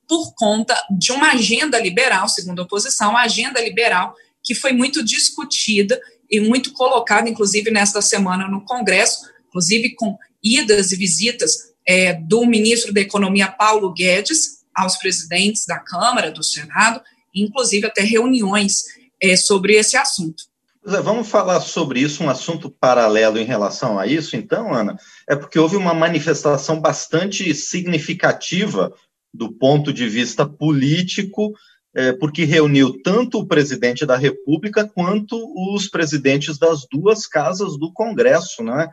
por 0.08 0.34
conta 0.36 0.80
de 0.98 1.12
uma 1.12 1.32
agenda 1.32 1.80
liberal, 1.80 2.30
segundo 2.30 2.60
a 2.60 2.64
oposição, 2.64 3.10
uma 3.10 3.24
agenda 3.24 3.60
liberal 3.60 4.16
que 4.44 4.56
foi 4.56 4.72
muito 4.72 5.04
discutida 5.04 6.00
e 6.30 6.40
muito 6.40 6.72
colocada, 6.72 7.28
inclusive, 7.28 7.72
nesta 7.72 8.02
semana 8.02 8.48
no 8.48 8.64
Congresso, 8.64 9.30
inclusive 9.48 9.96
com 9.96 10.18
idas 10.42 10.92
e 10.92 10.96
visitas 10.96 11.74
é, 11.88 12.14
do 12.14 12.46
ministro 12.46 12.94
da 12.94 13.00
Economia, 13.00 13.48
Paulo 13.48 13.94
Guedes, 13.94 14.58
aos 14.76 14.98
presidentes 14.98 15.66
da 15.66 15.80
Câmara, 15.80 16.30
do 16.30 16.44
Senado, 16.44 17.02
inclusive 17.34 17.88
até 17.88 18.02
reuniões 18.02 18.84
é, 19.22 19.36
sobre 19.36 19.76
esse 19.76 19.96
assunto. 19.96 20.44
Vamos 20.84 21.28
falar 21.28 21.60
sobre 21.60 22.00
isso, 22.00 22.24
um 22.24 22.30
assunto 22.30 22.70
paralelo 22.70 23.38
em 23.38 23.44
relação 23.44 24.00
a 24.00 24.08
isso, 24.08 24.38
então, 24.38 24.74
Ana? 24.74 24.98
É 25.28 25.36
porque 25.36 25.60
houve 25.60 25.76
uma 25.76 25.94
manifestação 25.94 26.80
bastante 26.80 27.54
significativa 27.54 28.94
do 29.34 29.52
ponto 29.52 29.92
de 29.92 30.08
vista 30.08 30.46
político, 30.46 31.52
é, 31.94 32.14
porque 32.14 32.46
reuniu 32.46 33.02
tanto 33.02 33.40
o 33.40 33.46
presidente 33.46 34.06
da 34.06 34.16
República 34.16 34.88
quanto 34.88 35.36
os 35.76 35.90
presidentes 35.90 36.58
das 36.58 36.88
duas 36.90 37.28
casas 37.28 37.78
do 37.78 37.92
Congresso, 37.92 38.64
né? 38.64 38.88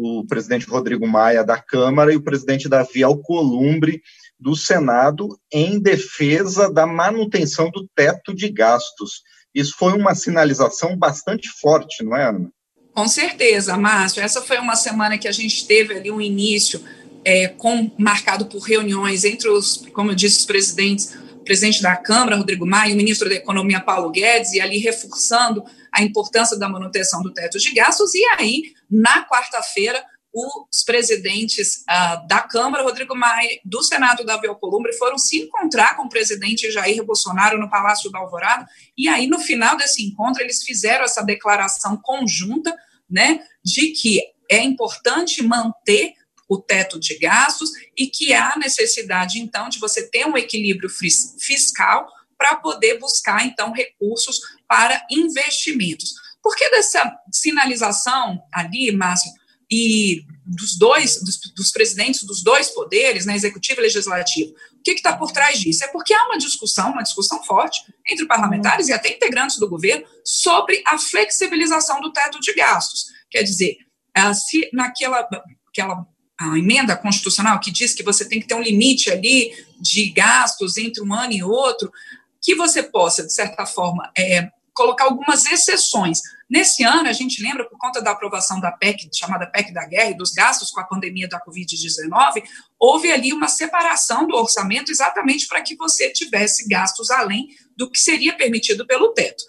O 0.00 0.24
presidente 0.28 0.64
Rodrigo 0.66 1.08
Maia 1.08 1.42
da 1.42 1.58
Câmara 1.60 2.12
e 2.12 2.16
o 2.16 2.22
presidente 2.22 2.68
Davi 2.68 3.02
Alcolumbre 3.02 4.00
do 4.38 4.54
Senado, 4.54 5.36
em 5.52 5.80
defesa 5.80 6.72
da 6.72 6.86
manutenção 6.86 7.68
do 7.68 7.88
teto 7.96 8.32
de 8.32 8.48
gastos. 8.48 9.22
Isso 9.52 9.74
foi 9.76 9.92
uma 9.94 10.14
sinalização 10.14 10.96
bastante 10.96 11.48
forte, 11.60 12.04
não 12.04 12.16
é, 12.16 12.28
Ana? 12.28 12.48
Com 12.94 13.08
certeza, 13.08 13.76
Márcio. 13.76 14.22
Essa 14.22 14.40
foi 14.40 14.58
uma 14.58 14.76
semana 14.76 15.18
que 15.18 15.26
a 15.26 15.32
gente 15.32 15.66
teve 15.66 15.94
ali 15.94 16.12
um 16.12 16.20
início 16.20 16.80
é, 17.24 17.48
com, 17.48 17.90
marcado 17.98 18.46
por 18.46 18.60
reuniões 18.60 19.24
entre 19.24 19.48
os, 19.48 19.84
como 19.92 20.12
eu 20.12 20.14
disse, 20.14 20.38
os 20.38 20.46
presidentes, 20.46 21.16
o 21.34 21.44
presidente 21.44 21.82
da 21.82 21.96
Câmara, 21.96 22.36
Rodrigo 22.36 22.64
Maia, 22.64 22.90
e 22.90 22.94
o 22.94 22.96
ministro 22.96 23.28
da 23.28 23.34
Economia, 23.34 23.80
Paulo 23.80 24.10
Guedes, 24.10 24.52
e 24.52 24.60
ali 24.60 24.78
reforçando 24.78 25.64
a 25.92 26.02
importância 26.04 26.56
da 26.56 26.68
manutenção 26.68 27.20
do 27.20 27.32
teto 27.32 27.58
de 27.58 27.74
gastos, 27.74 28.14
e 28.14 28.24
aí, 28.38 28.62
na 28.90 29.26
quarta-feira, 29.28 30.04
os 30.32 30.84
presidentes 30.84 31.84
uh, 31.88 32.26
da 32.28 32.40
Câmara, 32.40 32.84
Rodrigo 32.84 33.16
Maia, 33.16 33.60
do 33.64 33.82
Senado, 33.82 34.24
Davi 34.24 34.46
Alcolumbre, 34.46 34.92
foram 34.92 35.18
se 35.18 35.38
encontrar 35.38 35.96
com 35.96 36.04
o 36.04 36.08
presidente 36.08 36.70
Jair 36.70 37.02
Bolsonaro 37.04 37.58
no 37.58 37.70
Palácio 37.70 38.10
da 38.10 38.18
Alvorada, 38.18 38.66
e 38.96 39.08
aí, 39.08 39.26
no 39.26 39.38
final 39.38 39.76
desse 39.76 40.04
encontro, 40.04 40.42
eles 40.42 40.62
fizeram 40.62 41.04
essa 41.04 41.22
declaração 41.22 41.96
conjunta, 42.02 42.76
né, 43.08 43.40
de 43.64 43.88
que 43.92 44.22
é 44.50 44.62
importante 44.62 45.42
manter 45.42 46.12
o 46.48 46.58
teto 46.58 46.98
de 46.98 47.18
gastos 47.18 47.70
e 47.96 48.06
que 48.06 48.32
há 48.32 48.54
necessidade, 48.56 49.38
então, 49.38 49.68
de 49.68 49.78
você 49.78 50.08
ter 50.08 50.26
um 50.26 50.36
equilíbrio 50.36 50.88
fiscal 50.90 52.08
para 52.38 52.56
poder 52.56 52.98
buscar, 52.98 53.44
então, 53.44 53.72
recursos 53.72 54.40
para 54.66 55.04
investimentos. 55.10 56.14
Por 56.42 56.56
que 56.56 56.68
dessa 56.70 57.10
sinalização 57.32 58.40
ali, 58.52 58.92
Márcio, 58.92 59.30
e 59.70 60.24
dos 60.46 60.78
dois, 60.78 61.22
dos, 61.22 61.38
dos, 61.54 61.70
presidentes 61.70 62.22
dos 62.22 62.42
dois 62.42 62.70
poderes, 62.70 63.26
né, 63.26 63.36
executivo 63.36 63.80
e 63.80 63.82
legislativo. 63.82 64.50
O 64.50 64.82
que 64.82 64.92
está 64.92 65.14
por 65.14 65.30
trás 65.30 65.60
disso? 65.60 65.84
É 65.84 65.88
porque 65.88 66.14
há 66.14 66.24
uma 66.24 66.38
discussão, 66.38 66.92
uma 66.92 67.02
discussão 67.02 67.42
forte 67.44 67.82
entre 68.08 68.26
parlamentares 68.26 68.88
e 68.88 68.92
até 68.92 69.10
integrantes 69.10 69.58
do 69.58 69.68
governo 69.68 70.06
sobre 70.24 70.82
a 70.86 70.96
flexibilização 70.96 72.00
do 72.00 72.10
teto 72.12 72.40
de 72.40 72.54
gastos. 72.54 73.06
Quer 73.30 73.42
dizer, 73.42 73.76
ah, 74.14 74.32
se 74.32 74.70
naquela 74.72 75.28
aquela 75.68 76.06
a 76.40 76.56
emenda 76.56 76.96
constitucional 76.96 77.58
que 77.58 77.70
diz 77.70 77.92
que 77.92 78.02
você 78.02 78.26
tem 78.26 78.40
que 78.40 78.46
ter 78.46 78.54
um 78.54 78.62
limite 78.62 79.10
ali 79.10 79.52
de 79.80 80.08
gastos 80.10 80.76
entre 80.76 81.02
um 81.02 81.12
ano 81.12 81.32
e 81.32 81.42
outro, 81.42 81.92
que 82.40 82.54
você 82.54 82.80
possa, 82.80 83.26
de 83.26 83.32
certa 83.32 83.66
forma, 83.66 84.10
é, 84.16 84.48
colocar 84.78 85.06
algumas 85.06 85.44
exceções. 85.44 86.20
Nesse 86.48 86.84
ano, 86.84 87.08
a 87.08 87.12
gente 87.12 87.42
lembra, 87.42 87.68
por 87.68 87.76
conta 87.76 88.00
da 88.00 88.12
aprovação 88.12 88.60
da 88.60 88.70
PEC, 88.70 89.10
chamada 89.12 89.50
PEC 89.50 89.72
da 89.72 89.84
guerra, 89.84 90.10
e 90.10 90.16
dos 90.16 90.30
gastos 90.30 90.70
com 90.70 90.80
a 90.80 90.84
pandemia 90.84 91.28
da 91.28 91.40
Covid-19, 91.44 92.44
houve 92.78 93.10
ali 93.10 93.32
uma 93.32 93.48
separação 93.48 94.26
do 94.26 94.36
orçamento 94.36 94.92
exatamente 94.92 95.48
para 95.48 95.60
que 95.60 95.74
você 95.76 96.10
tivesse 96.10 96.68
gastos 96.68 97.10
além 97.10 97.48
do 97.76 97.90
que 97.90 97.98
seria 97.98 98.36
permitido 98.36 98.86
pelo 98.86 99.12
teto. 99.12 99.42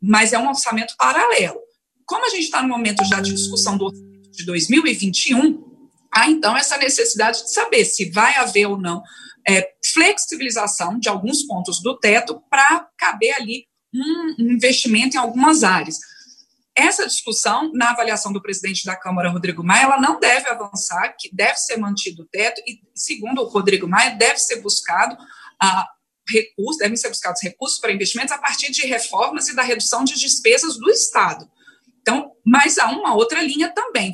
Mas 0.00 0.34
é 0.34 0.38
um 0.38 0.48
orçamento 0.48 0.94
paralelo. 0.98 1.58
Como 2.04 2.26
a 2.26 2.28
gente 2.28 2.44
está 2.44 2.62
no 2.62 2.68
momento 2.68 3.02
já 3.04 3.20
de 3.20 3.32
discussão 3.32 3.78
do 3.78 3.86
orçamento 3.86 4.30
de 4.30 4.44
2021, 4.44 5.64
há 6.12 6.30
então 6.30 6.54
essa 6.54 6.76
necessidade 6.76 7.42
de 7.42 7.52
saber 7.52 7.86
se 7.86 8.10
vai 8.10 8.36
haver 8.36 8.66
ou 8.66 8.78
não 8.78 9.02
é, 9.48 9.72
flexibilização 9.94 10.98
de 10.98 11.08
alguns 11.08 11.44
pontos 11.44 11.80
do 11.80 11.96
teto 11.98 12.42
para 12.50 12.88
caber 12.98 13.34
ali 13.36 13.64
um 13.94 14.34
investimento 14.38 15.16
em 15.16 15.20
algumas 15.20 15.62
áreas. 15.62 15.98
Essa 16.74 17.06
discussão, 17.06 17.72
na 17.72 17.90
avaliação 17.90 18.32
do 18.32 18.42
presidente 18.42 18.84
da 18.84 18.94
Câmara, 18.94 19.30
Rodrigo 19.30 19.64
Maia, 19.64 19.84
ela 19.84 20.00
não 20.00 20.20
deve 20.20 20.48
avançar, 20.48 21.16
que 21.18 21.34
deve 21.34 21.56
ser 21.56 21.78
mantido 21.78 22.22
o 22.22 22.26
teto, 22.26 22.60
e, 22.66 22.80
segundo 22.94 23.40
o 23.40 23.48
Rodrigo 23.48 23.88
Maia, 23.88 24.14
deve 24.14 24.38
ser 24.38 24.60
buscado 24.60 25.16
a 25.60 25.88
recursos, 26.28 26.78
devem 26.78 26.96
ser 26.96 27.08
buscados 27.08 27.42
recursos 27.42 27.78
para 27.78 27.92
investimentos 27.92 28.32
a 28.32 28.38
partir 28.38 28.70
de 28.70 28.86
reformas 28.86 29.48
e 29.48 29.56
da 29.56 29.62
redução 29.62 30.04
de 30.04 30.18
despesas 30.18 30.76
do 30.76 30.90
Estado. 30.90 31.48
Então, 32.02 32.32
mas 32.44 32.78
há 32.78 32.90
uma 32.90 33.14
outra 33.14 33.40
linha 33.42 33.70
também. 33.70 34.12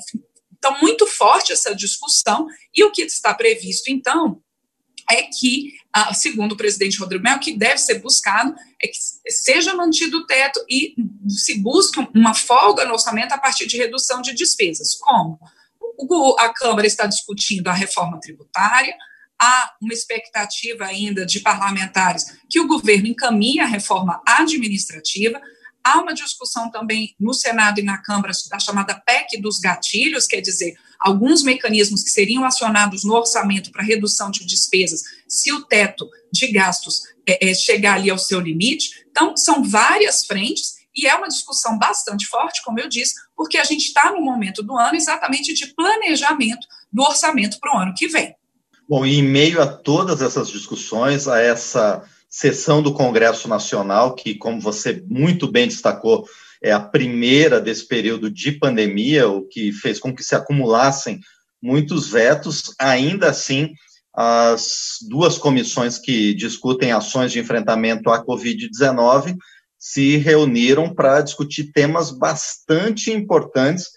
Então, 0.57 0.81
muito 0.81 1.07
forte 1.07 1.53
essa 1.53 1.75
discussão, 1.75 2.47
e 2.73 2.85
o 2.85 2.93
que 2.93 3.03
está 3.03 3.35
previsto, 3.35 3.91
então, 3.91 4.41
é 5.11 5.23
que, 5.23 5.73
ah, 5.73 5.82
segundo 6.15 6.53
o 6.53 6.57
presidente 6.57 6.99
Rodrigo 6.99 7.23
Mel, 7.23 7.39
que 7.39 7.57
deve 7.57 7.79
ser 7.79 7.99
buscado 7.99 8.55
é 8.83 8.89
que 8.89 8.97
seja 9.31 9.75
mantido 9.75 10.19
o 10.19 10.27
teto 10.27 10.65
e 10.69 10.95
se 11.29 11.59
busque 11.59 12.01
uma 12.15 12.35
folga 12.35 12.85
no 12.85 12.93
orçamento 12.93 13.33
a 13.33 13.39
partir 13.39 13.67
de 13.67 13.77
redução 13.77 14.23
de 14.23 14.35
despesas. 14.35 14.95
Como? 14.97 15.39
a 16.39 16.53
Câmara 16.53 16.87
está 16.87 17.07
discutindo 17.07 17.69
a 17.69 17.73
reforma 17.73 18.19
tributária, 18.19 18.95
há 19.41 19.75
uma 19.81 19.93
expectativa 19.93 20.85
ainda 20.85 21.27
de 21.27 21.41
parlamentares 21.41 22.39
que 22.49 22.61
o 22.61 22.67
governo 22.67 23.09
encaminhe 23.09 23.61
a 23.61 23.67
reforma 23.67 24.21
administrativa, 24.27 25.41
há 25.85 26.01
uma 26.01 26.15
discussão 26.15 26.71
também 26.71 27.15
no 27.19 27.35
Senado 27.35 27.81
e 27.81 27.83
na 27.83 27.99
Câmara 27.99 28.33
da 28.51 28.59
chamada 28.59 28.95
PEC 28.95 29.41
dos 29.41 29.59
gatilhos, 29.59 30.27
quer 30.27 30.41
dizer, 30.41 30.75
alguns 31.03 31.43
mecanismos 31.43 32.03
que 32.03 32.11
seriam 32.11 32.45
acionados 32.45 33.05
no 33.05 33.15
orçamento 33.15 33.71
para 33.71 33.83
redução 33.83 34.31
de 34.31 34.47
despesas, 34.47 35.03
se 35.29 35.53
o 35.53 35.63
teto 35.63 36.09
de 36.33 36.47
gastos 36.51 37.03
é, 37.27 37.51
é, 37.51 37.55
chegar 37.55 37.95
ali 37.95 38.11
ao 38.11 38.19
seu 38.19 38.41
limite. 38.41 39.05
Então, 39.11 39.37
são 39.37 39.63
várias 39.63 40.25
frentes 40.25 40.77
e 40.95 41.07
é 41.07 41.15
uma 41.15 41.29
discussão 41.29 41.79
bastante 41.79 42.27
forte, 42.27 42.63
como 42.63 42.79
eu 42.79 42.89
disse, 42.89 43.15
porque 43.37 43.59
a 43.59 43.65
gente 43.65 43.87
está 43.87 44.13
no 44.13 44.21
momento 44.21 44.63
do 44.63 44.77
ano 44.77 44.95
exatamente 44.95 45.55
de 45.55 45.69
planejamento 45.75 46.67
do 46.93 47.03
orçamento 47.03 47.59
para 47.59 47.75
o 47.75 47.79
ano 47.79 47.95
que 47.95 48.09
vem. 48.09 48.35
Bom, 48.89 49.07
e 49.07 49.19
em 49.19 49.23
meio 49.23 49.63
a 49.63 49.67
todas 49.67 50.21
essas 50.21 50.49
discussões, 50.49 51.27
a 51.27 51.41
essa 51.41 52.03
sessão 52.29 52.83
do 52.83 52.93
Congresso 52.93 53.49
Nacional, 53.49 54.15
que, 54.15 54.35
como 54.35 54.61
você 54.61 55.03
muito 55.09 55.51
bem 55.51 55.69
destacou, 55.69 56.27
é 56.63 56.71
a 56.73 56.81
primeira 56.81 57.61
desse 57.61 57.87
período 57.87 58.31
de 58.31 58.53
pandemia, 58.53 59.29
o 59.29 59.47
que 59.47 59.73
fez 59.73 59.99
com 59.99 60.15
que 60.15 60.23
se 60.23 60.35
acumulassem 60.35 61.21
muitos 61.61 62.11
vetos, 62.11 62.75
ainda 62.79 63.29
assim, 63.29 63.73
as 64.15 64.99
duas 65.09 65.39
comissões 65.39 65.99
que 65.99 66.35
discutem 66.35 66.93
ações 66.93 67.33
de 67.33 67.41
enfrentamento 67.41 68.11
à 68.11 68.25
Covid-19 68.25 69.37
se 69.79 70.17
reuniram 70.17 70.95
para 70.95 71.21
discutir 71.21 71.73
temas 71.73 72.11
bastante 72.11 73.11
importantes, 73.11 73.91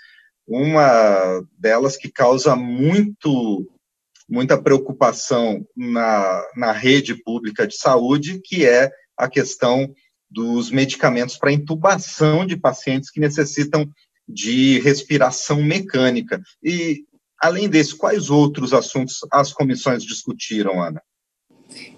uma 0.48 1.44
delas 1.60 1.96
que 1.98 2.10
causa 2.10 2.56
muito 2.56 3.70
muita 4.28 4.60
preocupação 4.60 5.64
na, 5.78 6.44
na 6.56 6.72
rede 6.72 7.14
pública 7.14 7.68
de 7.68 7.78
saúde, 7.78 8.42
que 8.44 8.66
é 8.66 8.90
a 9.16 9.30
questão 9.30 9.94
dos 10.36 10.70
medicamentos 10.70 11.38
para 11.38 11.52
intubação 11.52 12.46
de 12.46 12.58
pacientes 12.58 13.10
que 13.10 13.22
necessitam 13.22 13.90
de 14.28 14.80
respiração 14.80 15.64
mecânica. 15.64 16.42
E 16.62 17.06
Além 17.42 17.70
desse, 17.70 17.96
quais 17.96 18.30
outros 18.30 18.74
assuntos 18.74 19.20
as 19.32 19.52
comissões 19.52 20.04
discutiram, 20.04 20.82
Ana? 20.82 21.02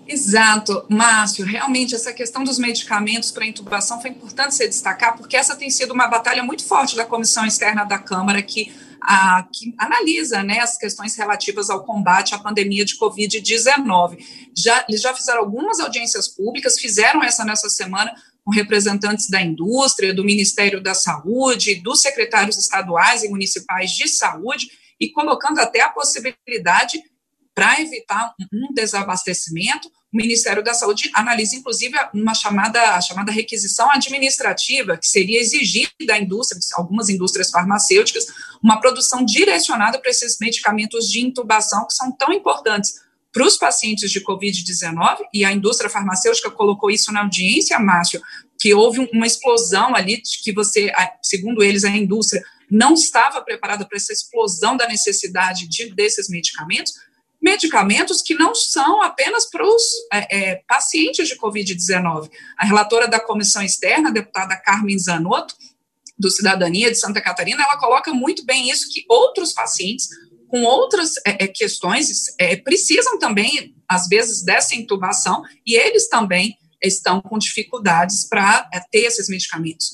Exato, 0.07 0.85
Márcio. 0.89 1.45
Realmente, 1.45 1.93
essa 1.93 2.13
questão 2.13 2.43
dos 2.43 2.57
medicamentos 2.57 3.31
para 3.31 3.45
intubação 3.45 4.01
foi 4.01 4.09
importante 4.09 4.55
você 4.55 4.67
destacar, 4.67 5.15
porque 5.15 5.37
essa 5.37 5.55
tem 5.55 5.69
sido 5.69 5.93
uma 5.93 6.07
batalha 6.07 6.41
muito 6.43 6.65
forte 6.65 6.95
da 6.95 7.05
comissão 7.05 7.45
externa 7.45 7.83
da 7.83 7.99
Câmara, 7.99 8.41
que, 8.41 8.73
a, 9.01 9.47
que 9.53 9.73
analisa 9.77 10.43
né, 10.43 10.59
as 10.59 10.77
questões 10.77 11.15
relativas 11.15 11.69
ao 11.69 11.83
combate 11.83 12.33
à 12.35 12.39
pandemia 12.39 12.85
de 12.85 12.97
Covid-19. 12.97 14.17
Já, 14.55 14.85
eles 14.87 15.01
já 15.01 15.13
fizeram 15.13 15.39
algumas 15.39 15.79
audiências 15.79 16.27
públicas, 16.27 16.79
fizeram 16.79 17.23
essa 17.23 17.45
nessa 17.45 17.69
semana 17.69 18.13
com 18.43 18.51
representantes 18.51 19.29
da 19.29 19.41
indústria, 19.41 20.13
do 20.13 20.23
Ministério 20.23 20.81
da 20.81 20.93
Saúde, 20.93 21.81
dos 21.81 22.01
secretários 22.01 22.57
estaduais 22.57 23.23
e 23.23 23.29
municipais 23.29 23.91
de 23.91 24.07
saúde, 24.07 24.67
e 24.99 25.09
colocando 25.09 25.59
até 25.59 25.81
a 25.81 25.89
possibilidade 25.89 27.01
para 27.53 27.81
evitar 27.81 28.33
um 28.53 28.73
desabastecimento, 28.73 29.91
o 30.13 30.17
Ministério 30.17 30.63
da 30.63 30.73
Saúde 30.73 31.11
analisa, 31.13 31.55
inclusive, 31.55 31.93
uma 32.13 32.33
chamada, 32.33 32.95
a 32.95 33.01
chamada 33.01 33.31
requisição 33.31 33.91
administrativa, 33.91 34.97
que 34.97 35.07
seria 35.07 35.39
exigir 35.39 35.89
da 36.05 36.17
indústria, 36.17 36.59
algumas 36.75 37.09
indústrias 37.09 37.49
farmacêuticas, 37.49 38.25
uma 38.63 38.79
produção 38.79 39.25
direcionada 39.25 39.99
para 39.99 40.09
esses 40.09 40.37
medicamentos 40.39 41.09
de 41.09 41.19
intubação 41.19 41.85
que 41.85 41.93
são 41.93 42.11
tão 42.11 42.31
importantes 42.31 43.05
para 43.33 43.45
os 43.45 43.57
pacientes 43.57 44.09
de 44.09 44.23
Covid-19, 44.23 45.17
e 45.33 45.43
a 45.43 45.51
indústria 45.51 45.89
farmacêutica 45.89 46.49
colocou 46.49 46.89
isso 46.89 47.11
na 47.11 47.21
audiência, 47.21 47.77
Márcio, 47.77 48.21
que 48.59 48.73
houve 48.73 49.07
uma 49.13 49.27
explosão 49.27 49.93
ali, 49.93 50.21
de 50.21 50.41
que 50.41 50.53
você, 50.53 50.91
segundo 51.21 51.61
eles, 51.61 51.83
a 51.83 51.89
indústria 51.89 52.41
não 52.71 52.93
estava 52.93 53.41
preparada 53.41 53.85
para 53.85 53.97
essa 53.97 54.11
explosão 54.11 54.75
da 54.75 54.87
necessidade 54.87 55.67
de, 55.67 55.93
desses 55.93 56.29
medicamentos, 56.29 56.93
medicamentos 57.47 58.21
que 58.21 58.35
não 58.35 58.53
são 58.53 59.01
apenas 59.01 59.49
para 59.49 59.65
os 59.65 59.81
é, 60.11 60.37
é, 60.37 60.55
pacientes 60.67 61.29
de 61.29 61.37
Covid-19. 61.37 62.29
A 62.57 62.65
relatora 62.65 63.07
da 63.07 63.21
comissão 63.21 63.61
externa, 63.63 64.09
a 64.09 64.11
deputada 64.11 64.57
Carmen 64.57 64.99
Zanotto, 64.99 65.55
do 66.19 66.29
Cidadania 66.29 66.91
de 66.91 66.99
Santa 66.99 67.21
Catarina, 67.21 67.63
ela 67.63 67.79
coloca 67.79 68.13
muito 68.13 68.43
bem 68.43 68.69
isso, 68.69 68.89
que 68.91 69.05
outros 69.07 69.53
pacientes 69.53 70.09
com 70.49 70.63
outras 70.63 71.13
é, 71.25 71.45
é 71.45 71.47
questões 71.47 72.09
é, 72.37 72.57
precisam 72.57 73.17
também, 73.17 73.73
às 73.87 74.07
vezes, 74.07 74.43
dessa 74.43 74.75
intubação, 74.75 75.41
e 75.65 75.75
eles 75.75 76.09
também 76.09 76.57
estão 76.83 77.21
com 77.21 77.37
dificuldades 77.37 78.27
para 78.27 78.67
é, 78.73 78.81
ter 78.91 79.05
esses 79.05 79.29
medicamentos. 79.29 79.91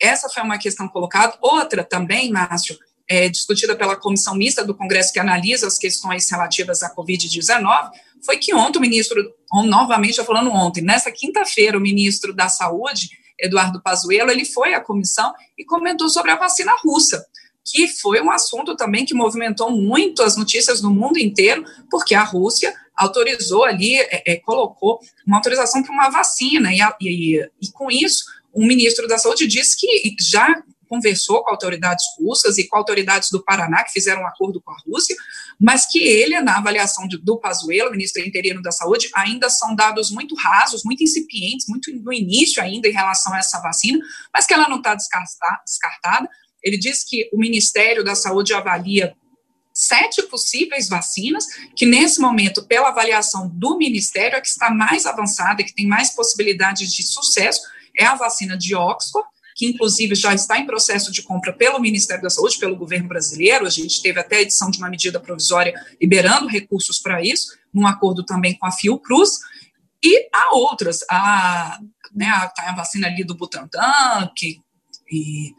Essa 0.00 0.28
foi 0.28 0.42
uma 0.42 0.58
questão 0.58 0.88
colocada. 0.88 1.38
Outra 1.40 1.84
também, 1.84 2.32
Márcio, 2.32 2.76
é, 3.10 3.28
discutida 3.28 3.74
pela 3.74 3.96
comissão 3.96 4.36
mista 4.36 4.64
do 4.64 4.72
Congresso 4.72 5.12
que 5.12 5.18
analisa 5.18 5.66
as 5.66 5.76
questões 5.76 6.30
relativas 6.30 6.80
à 6.84 6.94
Covid-19, 6.94 7.90
foi 8.24 8.38
que 8.38 8.54
ontem 8.54 8.78
o 8.78 8.80
ministro, 8.80 9.20
novamente 9.64 10.14
já 10.14 10.24
falando 10.24 10.52
ontem, 10.52 10.80
nessa 10.80 11.10
quinta-feira, 11.10 11.76
o 11.76 11.80
ministro 11.80 12.32
da 12.32 12.48
Saúde, 12.48 13.08
Eduardo 13.36 13.82
Pazuello, 13.82 14.30
ele 14.30 14.44
foi 14.44 14.74
à 14.74 14.80
comissão 14.80 15.34
e 15.58 15.64
comentou 15.64 16.08
sobre 16.08 16.30
a 16.30 16.36
vacina 16.36 16.72
russa, 16.84 17.26
que 17.64 17.88
foi 17.88 18.20
um 18.20 18.30
assunto 18.30 18.76
também 18.76 19.04
que 19.04 19.12
movimentou 19.12 19.72
muito 19.72 20.22
as 20.22 20.36
notícias 20.36 20.80
no 20.80 20.90
mundo 20.90 21.18
inteiro, 21.18 21.64
porque 21.90 22.14
a 22.14 22.22
Rússia 22.22 22.72
autorizou 22.94 23.64
ali, 23.64 23.96
é, 23.98 24.22
é, 24.24 24.36
colocou 24.36 25.00
uma 25.26 25.38
autorização 25.38 25.82
para 25.82 25.92
uma 25.92 26.10
vacina, 26.10 26.72
e, 26.72 26.78
e, 27.00 27.40
e 27.60 27.72
com 27.72 27.90
isso 27.90 28.24
o 28.52 28.64
ministro 28.64 29.08
da 29.08 29.18
Saúde 29.18 29.48
disse 29.48 29.76
que 29.76 30.14
já 30.20 30.62
conversou 30.90 31.44
com 31.44 31.50
autoridades 31.52 32.04
russas 32.18 32.58
e 32.58 32.66
com 32.66 32.76
autoridades 32.76 33.30
do 33.30 33.42
Paraná, 33.44 33.84
que 33.84 33.92
fizeram 33.92 34.22
um 34.22 34.26
acordo 34.26 34.60
com 34.60 34.72
a 34.72 34.76
Rússia, 34.84 35.14
mas 35.58 35.86
que 35.86 36.00
ele, 36.00 36.38
na 36.40 36.58
avaliação 36.58 37.06
de, 37.06 37.16
do 37.16 37.38
Pazuello, 37.38 37.92
ministro 37.92 38.20
interino 38.26 38.60
da 38.60 38.72
Saúde, 38.72 39.08
ainda 39.14 39.48
são 39.48 39.76
dados 39.76 40.10
muito 40.10 40.34
rasos, 40.34 40.82
muito 40.84 41.04
incipientes, 41.04 41.66
muito 41.68 41.94
no 41.94 42.12
início 42.12 42.60
ainda 42.60 42.88
em 42.88 42.92
relação 42.92 43.32
a 43.32 43.38
essa 43.38 43.60
vacina, 43.60 44.00
mas 44.34 44.46
que 44.46 44.52
ela 44.52 44.68
não 44.68 44.78
está 44.78 44.96
descartada. 44.96 46.28
Ele 46.60 46.76
diz 46.76 47.04
que 47.04 47.30
o 47.32 47.38
Ministério 47.38 48.02
da 48.02 48.16
Saúde 48.16 48.52
avalia 48.52 49.14
sete 49.72 50.24
possíveis 50.24 50.88
vacinas, 50.88 51.46
que 51.76 51.86
nesse 51.86 52.20
momento, 52.20 52.66
pela 52.66 52.88
avaliação 52.88 53.48
do 53.48 53.78
Ministério, 53.78 54.36
é 54.36 54.40
que 54.40 54.48
está 54.48 54.70
mais 54.70 55.06
avançada, 55.06 55.62
que 55.62 55.72
tem 55.72 55.86
mais 55.86 56.10
possibilidades 56.10 56.92
de 56.92 57.04
sucesso, 57.04 57.62
é 57.96 58.04
a 58.04 58.16
vacina 58.16 58.58
de 58.58 58.74
Oxford, 58.74 59.26
que 59.60 59.66
inclusive 59.66 60.14
já 60.14 60.32
está 60.32 60.58
em 60.58 60.64
processo 60.64 61.12
de 61.12 61.20
compra 61.20 61.52
pelo 61.52 61.78
Ministério 61.78 62.22
da 62.22 62.30
Saúde, 62.30 62.58
pelo 62.58 62.74
governo 62.74 63.06
brasileiro. 63.06 63.66
A 63.66 63.70
gente 63.70 64.00
teve 64.00 64.18
até 64.18 64.36
a 64.36 64.40
edição 64.40 64.70
de 64.70 64.78
uma 64.78 64.88
medida 64.88 65.20
provisória 65.20 65.74
liberando 66.00 66.48
recursos 66.48 66.98
para 66.98 67.22
isso, 67.22 67.54
num 67.70 67.86
acordo 67.86 68.24
também 68.24 68.56
com 68.56 68.64
a 68.64 68.72
Fiocruz. 68.72 69.32
E 70.02 70.30
há 70.32 70.56
outras, 70.56 71.00
a, 71.10 71.78
né, 72.14 72.24
a, 72.24 72.48
tá 72.48 72.70
a 72.70 72.74
vacina 72.74 73.06
ali 73.06 73.22
do 73.22 73.34
Butantan, 73.34 74.32
que, 74.34 74.62
e, 75.12 75.52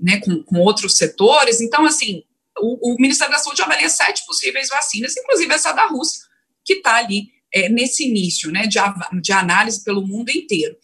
né, 0.00 0.18
com, 0.20 0.42
com 0.44 0.58
outros 0.60 0.96
setores. 0.96 1.60
Então, 1.60 1.84
assim, 1.84 2.22
o, 2.58 2.94
o, 2.94 2.96
Ministério 2.98 3.34
da 3.34 3.38
Saúde 3.38 3.60
avalia 3.60 3.90
sete 3.90 4.24
possíveis 4.24 4.70
vacinas, 4.70 5.14
inclusive 5.14 5.52
essa 5.52 5.72
da 5.72 5.88
Rússia, 5.88 6.22
que 6.64 6.76
está 6.76 6.94
ali 6.94 7.28
é, 7.52 7.68
nesse 7.68 8.08
início 8.08 8.50
né, 8.50 8.66
de, 8.66 8.78
de 9.20 9.32
análise 9.32 9.84
pelo 9.84 10.06
mundo 10.06 10.30
inteiro. 10.30 10.74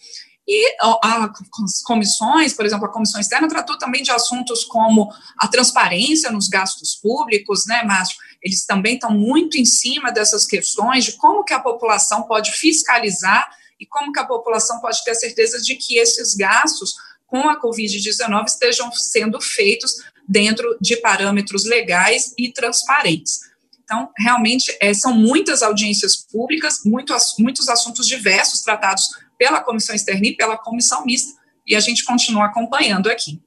E 0.51 0.77
as 1.05 1.83
comissões, 1.83 2.55
por 2.55 2.65
exemplo, 2.65 2.87
a 2.87 2.93
comissão 2.93 3.21
externa 3.21 3.47
tratou 3.47 3.77
também 3.77 4.03
de 4.03 4.11
assuntos 4.11 4.65
como 4.65 5.13
a 5.37 5.47
transparência 5.47 6.33
nos 6.33 6.49
gastos 6.49 6.95
públicos, 6.95 7.67
né, 7.67 7.83
Márcio? 7.83 8.17
Eles 8.43 8.65
também 8.65 8.95
estão 8.95 9.11
muito 9.11 9.59
em 9.59 9.67
cima 9.67 10.11
dessas 10.11 10.47
questões 10.47 11.05
de 11.05 11.13
como 11.13 11.45
que 11.45 11.53
a 11.53 11.61
população 11.61 12.23
pode 12.23 12.51
fiscalizar 12.53 13.47
e 13.79 13.85
como 13.85 14.11
que 14.11 14.21
a 14.21 14.25
população 14.25 14.81
pode 14.81 15.05
ter 15.05 15.15
certeza 15.15 15.61
de 15.61 15.77
que 15.77 15.99
esses 15.99 16.35
gastos 16.35 16.95
com 17.27 17.47
a 17.47 17.61
Covid-19 17.61 18.47
estejam 18.47 18.91
sendo 18.91 19.39
feitos 19.43 19.97
dentro 20.27 20.79
de 20.81 20.97
parâmetros 20.97 21.67
legais 21.67 22.33
e 22.39 22.51
transparentes. 22.51 23.41
Então, 23.85 24.11
realmente, 24.19 24.75
é, 24.81 24.95
são 24.95 25.15
muitas 25.15 25.63
audiências 25.63 26.17
públicas, 26.17 26.81
muito, 26.87 27.15
muitos 27.39 27.69
assuntos 27.69 28.07
diversos 28.07 28.63
tratados 28.63 29.11
pela 29.39 29.61
comissão 29.61 29.95
externa 29.95 30.27
e 30.27 30.37
pela 30.37 30.59
comissão 30.59 31.05
mista, 31.05 31.39
e 31.67 31.77
a 31.77 31.81
gente 31.81 32.05
continua 32.05 32.47
acompanhando 32.47 33.09
aqui. 33.09 33.41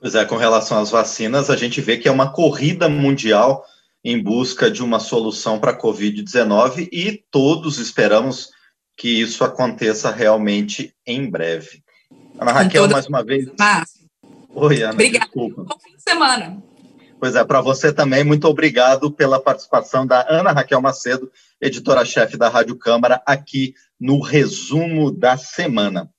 Pois 0.00 0.14
é, 0.14 0.24
com 0.24 0.36
relação 0.36 0.80
às 0.80 0.90
vacinas, 0.90 1.50
a 1.50 1.56
gente 1.56 1.80
vê 1.80 1.96
que 1.96 2.08
é 2.08 2.10
uma 2.10 2.32
corrida 2.32 2.88
mundial 2.88 3.64
em 4.04 4.20
busca 4.20 4.70
de 4.70 4.82
uma 4.82 4.98
solução 4.98 5.58
para 5.58 5.70
a 5.70 5.78
Covid-19 5.78 6.88
e 6.92 7.22
todos 7.30 7.78
esperamos 7.78 8.50
que 8.96 9.08
isso 9.08 9.44
aconteça 9.44 10.10
realmente 10.10 10.94
em 11.06 11.30
breve. 11.30 11.82
Ana 12.38 12.52
Raquel, 12.52 12.88
mais 12.88 13.06
uma 13.06 13.22
vez. 13.22 13.48
Márcio. 13.58 14.02
Oi, 14.54 14.82
Ana. 14.82 14.92
Obrigada. 14.92 15.24
Desculpa. 15.26 15.64
Bom 15.64 15.78
fim 15.78 15.96
de 15.96 16.02
semana. 16.02 16.62
Pois 17.18 17.36
é, 17.36 17.44
para 17.44 17.60
você 17.60 17.92
também, 17.92 18.24
muito 18.24 18.48
obrigado 18.48 19.10
pela 19.10 19.40
participação 19.40 20.04
da 20.04 20.26
Ana 20.28 20.50
Raquel 20.50 20.80
Macedo, 20.80 21.30
editora-chefe 21.60 22.36
da 22.36 22.48
Rádio 22.48 22.76
Câmara, 22.76 23.22
aqui 23.24 23.74
no 24.02 24.20
resumo 24.20 25.12
da 25.12 25.36
semana. 25.36 26.11